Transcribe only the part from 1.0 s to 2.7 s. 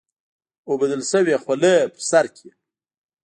شوې خولۍ پر سر کړي.